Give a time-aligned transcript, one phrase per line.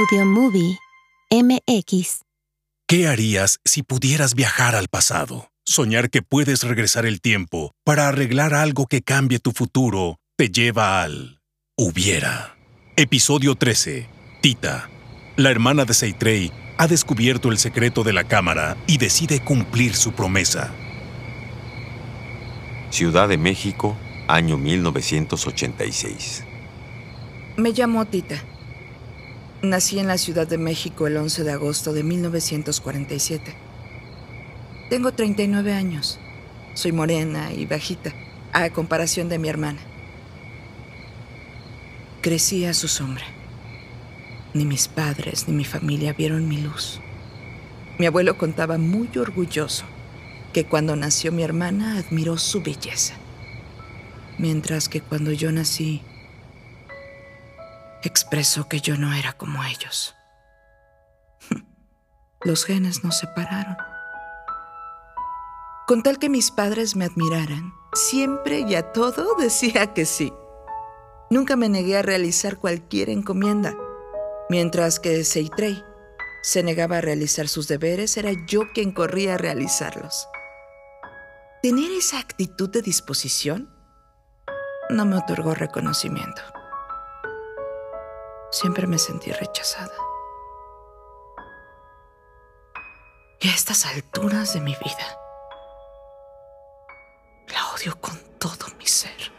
[0.00, 0.78] Audio Movie
[1.30, 2.22] MX.
[2.88, 5.50] ¿Qué harías si pudieras viajar al pasado?
[5.66, 11.02] Soñar que puedes regresar el tiempo para arreglar algo que cambie tu futuro te lleva
[11.02, 11.40] al
[11.76, 12.56] hubiera.
[12.96, 14.08] Episodio 13.
[14.40, 14.88] Tita.
[15.36, 20.12] La hermana de Seitrey ha descubierto el secreto de la cámara y decide cumplir su
[20.12, 20.72] promesa.
[22.90, 23.98] Ciudad de México,
[24.28, 26.44] año 1986.
[27.56, 28.42] Me llamo Tita.
[29.62, 33.54] Nací en la Ciudad de México el 11 de agosto de 1947.
[34.88, 36.18] Tengo 39 años.
[36.72, 38.14] Soy morena y bajita,
[38.54, 39.80] a comparación de mi hermana.
[42.22, 43.26] Crecí a su sombra.
[44.54, 46.98] Ni mis padres ni mi familia vieron mi luz.
[47.98, 49.84] Mi abuelo contaba muy orgulloso
[50.54, 53.12] que cuando nació mi hermana admiró su belleza,
[54.38, 56.00] mientras que cuando yo nací
[58.02, 60.14] expresó que yo no era como ellos.
[62.44, 63.76] Los genes nos separaron.
[65.86, 70.32] Con tal que mis padres me admiraran, siempre y a todo decía que sí.
[71.30, 73.74] Nunca me negué a realizar cualquier encomienda,
[74.48, 75.84] mientras que Seitrey
[76.42, 80.28] se negaba a realizar sus deberes, era yo quien corría a realizarlos.
[81.62, 83.70] Tener esa actitud de disposición
[84.88, 86.42] no me otorgó reconocimiento.
[88.50, 89.94] Siempre me sentí rechazada.
[93.40, 95.18] Y a estas alturas de mi vida,
[97.54, 99.32] la odio con todo mi ser.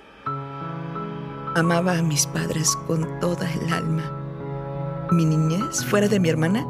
[1.55, 5.09] Amaba a mis padres con toda el alma.
[5.11, 6.65] Mi niñez, fuera de mi hermana,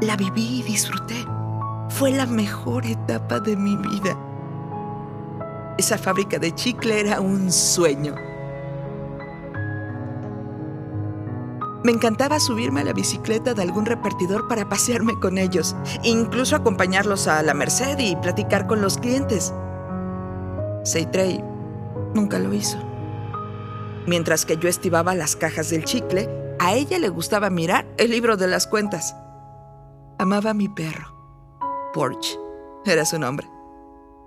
[0.00, 1.26] la viví y disfruté.
[1.90, 4.18] Fue la mejor etapa de mi vida.
[5.76, 8.14] Esa fábrica de chicle era un sueño.
[11.84, 17.28] Me encantaba subirme a la bicicleta de algún repartidor para pasearme con ellos, incluso acompañarlos
[17.28, 19.52] a la Merced y platicar con los clientes.
[20.82, 21.44] Seitrey
[22.14, 22.78] nunca lo hizo.
[24.06, 28.38] Mientras que yo estivaba las cajas del chicle, a ella le gustaba mirar el libro
[28.38, 29.14] de las cuentas.
[30.18, 31.14] Amaba a mi perro.
[31.92, 32.38] Porch
[32.86, 33.46] era su nombre.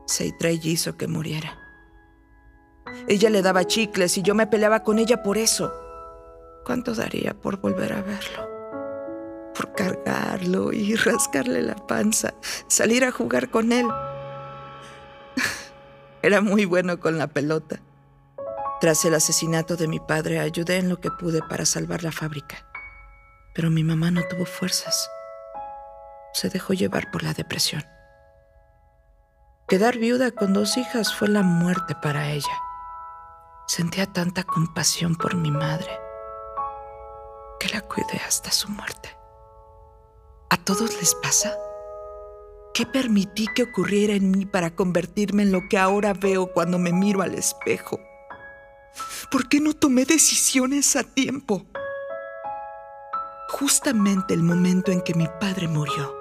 [0.06, 1.58] Seitrey hizo que muriera.
[3.08, 5.74] Ella le daba chicles y yo me peleaba con ella por eso.
[6.68, 8.46] ¿Cuánto daría por volver a verlo?
[9.56, 12.34] Por cargarlo y rascarle la panza,
[12.68, 13.88] salir a jugar con él.
[16.22, 17.80] Era muy bueno con la pelota.
[18.82, 22.58] Tras el asesinato de mi padre, ayudé en lo que pude para salvar la fábrica.
[23.56, 25.10] Pero mi mamá no tuvo fuerzas.
[26.34, 27.86] Se dejó llevar por la depresión.
[29.70, 32.62] Quedar viuda con dos hijas fue la muerte para ella.
[33.68, 36.07] Sentía tanta compasión por mi madre
[37.60, 39.16] que la cuidé hasta su muerte.
[40.50, 41.58] ¿A todos les pasa?
[42.74, 46.94] ¿Qué permití que ocurriera en mí para convertirme en lo que ahora veo cuando me
[46.94, 48.00] miro al espejo?
[49.32, 51.66] ¿Por qué no tomé decisiones a tiempo?
[53.50, 56.16] Justamente el momento en que mi padre murió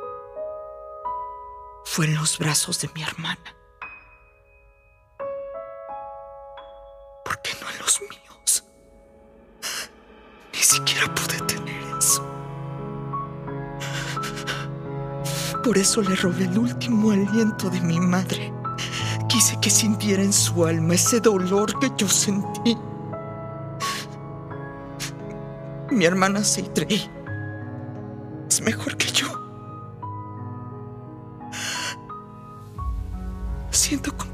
[1.85, 3.57] fue en los brazos de mi hermana.
[7.25, 8.36] ¿Por qué no en los míos?
[10.77, 12.23] Siquiera pude tener eso.
[15.65, 18.53] Por eso le robé el último aliento de mi madre.
[19.27, 22.77] Quise que sintiera en su alma ese dolor que yo sentí.
[25.91, 27.11] Mi hermana Seitrey
[28.47, 29.29] es mejor que yo.
[33.71, 34.26] Siento compasión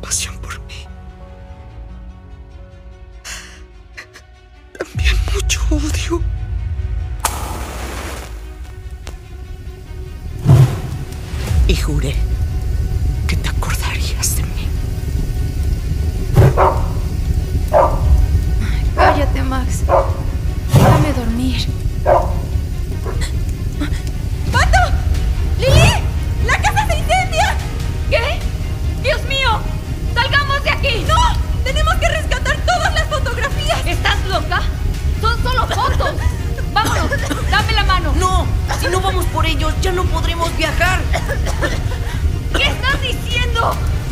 [11.68, 12.31] Y juré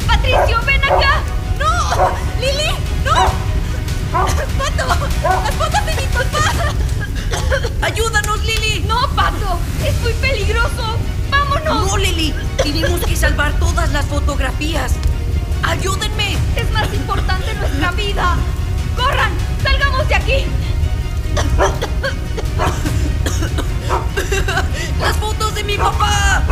[0.07, 0.61] ¡Patricio!
[0.65, 1.23] Ven acá!
[1.59, 2.11] ¡No!
[2.41, 2.71] ¡Lili!
[3.05, 3.13] ¡No!
[4.13, 4.93] ¡Pato!
[5.29, 6.53] ¡Apótate mi papá!
[7.83, 8.85] ¡Ayúdanos, Lili!
[8.87, 9.59] ¡No, Pato!
[9.85, 10.97] ¡Es muy peligroso!
[11.31, 11.91] ¡Vámonos!
[11.91, 12.33] ¡No, Lili!
[12.63, 14.93] Tenemos que salvar todas las fotografías.
[15.65, 16.37] ¡Ayúdenme!
[16.55, 18.37] Es más importante nuestra vida.
[18.97, 19.33] ¡Corran!
[19.65, 20.47] ¡Salgamos de aquí!
[25.01, 26.45] ¡Las fotos de mi papá!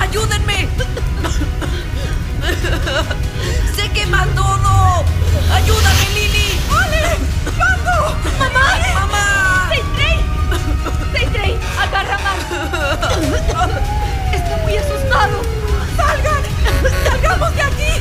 [0.00, 0.68] ¡Ayúdenme!
[3.74, 5.04] ¡Se quema todo!
[5.52, 6.60] ¡Ayúdame, Lili!
[6.70, 7.18] ¡Ole!
[7.58, 8.16] ¡Mango!
[8.38, 8.78] ¡Mamá!
[8.94, 9.68] ¡Mamá!
[9.70, 10.18] ¡Seitrey!
[11.12, 11.58] ¡Seitrey!
[11.80, 12.42] ¡Agarra más!
[14.32, 15.42] Estoy muy asustado!
[15.96, 16.42] ¡Salgan!
[17.04, 17.92] ¡Salgamos de aquí!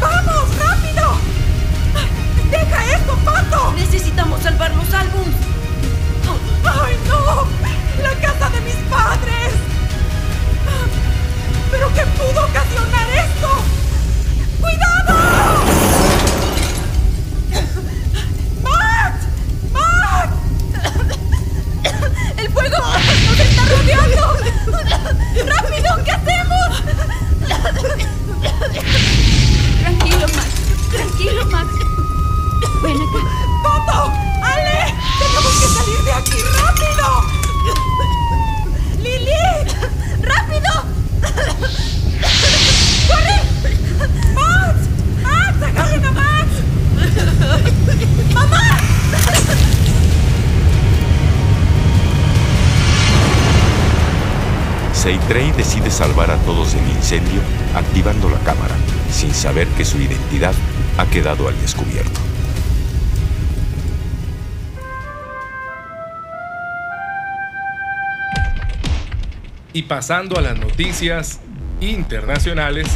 [0.00, 0.63] ¡Vamos!
[36.56, 37.06] ¡Rápido!
[38.98, 39.30] ¡Lili!
[40.22, 40.70] ¡Rápido!
[43.08, 43.38] ¡Corre!
[44.34, 44.76] ¡Max!
[45.22, 45.62] ¡Max!
[45.62, 46.48] ¡Agárrenlo, Max!
[48.34, 48.78] ¡Mamá!
[54.92, 57.40] Seitrey decide salvar a todos del incendio
[57.74, 58.74] activando la cámara,
[59.12, 60.54] sin saber que su identidad
[60.96, 62.20] ha quedado al descubierto.
[69.74, 71.40] Y pasando a las noticias
[71.80, 72.86] internacionales,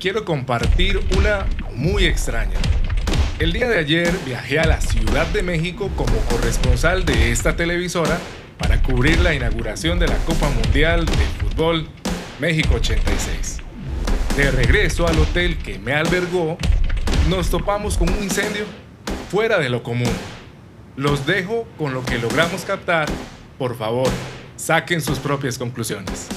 [0.00, 1.46] quiero compartir una
[1.76, 2.58] muy extraña.
[3.38, 8.18] El día de ayer viajé a la Ciudad de México como corresponsal de esta televisora
[8.58, 11.86] para cubrir la inauguración de la Copa Mundial de Fútbol
[12.40, 13.58] México 86.
[14.36, 16.58] De regreso al hotel que me albergó,
[17.28, 18.64] nos topamos con un incendio
[19.30, 20.10] fuera de lo común.
[20.96, 23.08] Los dejo con lo que logramos captar.
[23.56, 24.08] Por favor,
[24.56, 26.28] saquen sus propias conclusiones.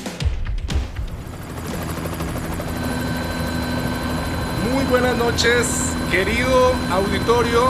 [4.73, 5.67] Muy buenas noches,
[6.11, 7.69] querido auditorio.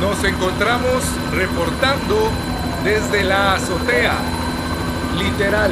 [0.00, 2.30] Nos encontramos reportando
[2.84, 4.16] desde la azotea,
[5.16, 5.70] literal,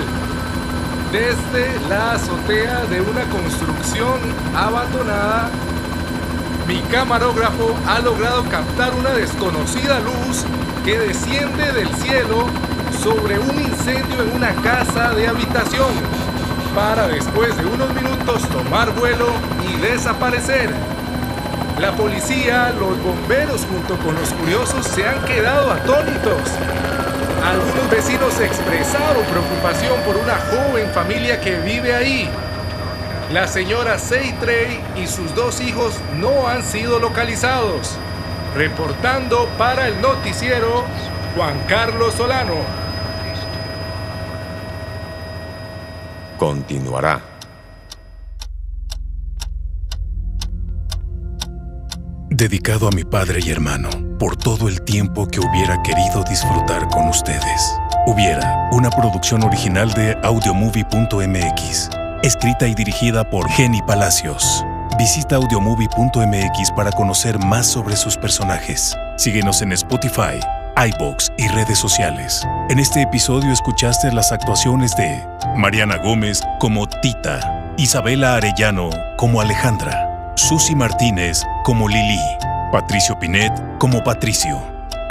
[1.10, 4.20] desde la azotea de una construcción
[4.54, 5.50] abandonada.
[6.68, 10.44] Mi camarógrafo ha logrado captar una desconocida luz
[10.84, 12.46] que desciende del cielo
[13.02, 15.88] sobre un incendio en una casa de habitación,
[16.74, 19.26] para después de unos minutos tomar vuelo
[19.66, 20.70] y desaparecer.
[21.78, 26.42] La policía, los bomberos junto con los curiosos se han quedado atónitos.
[27.42, 32.28] Algunos vecinos expresaron preocupación por una joven familia que vive ahí.
[33.32, 37.96] La señora Seitrey y sus dos hijos no han sido localizados.
[38.54, 40.84] Reportando para el noticiero
[41.34, 42.89] Juan Carlos Solano.
[46.40, 47.20] Continuará.
[52.30, 57.08] Dedicado a mi padre y hermano, por todo el tiempo que hubiera querido disfrutar con
[57.08, 57.76] ustedes.
[58.06, 61.90] Hubiera, una producción original de audiomovie.mx,
[62.22, 64.64] escrita y dirigida por Jenny Palacios.
[64.96, 68.96] Visita audiomovie.mx para conocer más sobre sus personajes.
[69.18, 70.40] Síguenos en Spotify,
[70.86, 72.46] iBox y redes sociales.
[72.70, 75.22] En este episodio escuchaste las actuaciones de
[75.54, 82.18] Mariana Gómez como Tita, Isabela Arellano como Alejandra, Susi Martínez como Lili,
[82.72, 84.58] Patricio Pinet como Patricio,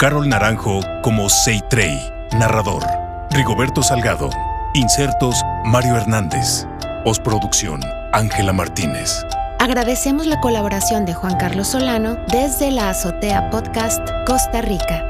[0.00, 2.00] Carol Naranjo como Seitrey,
[2.32, 2.84] narrador,
[3.30, 4.30] Rigoberto Salgado,
[4.74, 6.66] insertos Mario Hernández,
[7.04, 7.80] postproducción
[8.12, 9.24] Ángela Martínez.
[9.60, 15.09] Agradecemos la colaboración de Juan Carlos Solano desde la Azotea Podcast Costa Rica.